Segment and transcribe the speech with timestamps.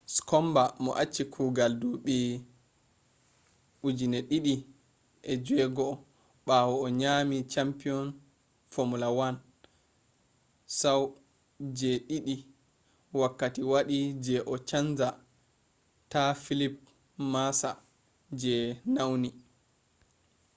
[0.15, 2.17] skomba mo achi kugal duɓi
[3.83, 5.99] 2006
[6.47, 8.05] ɓawo o nyaami champiyon
[8.73, 9.35] fomula 1
[10.79, 11.01] sau
[11.77, 12.35] je ɗiɗi
[13.19, 15.07] wakkati waɗi je o chanja
[16.11, 16.81] ta felipe
[17.33, 17.75] masaa
[18.41, 18.53] je
[18.93, 19.29] nauni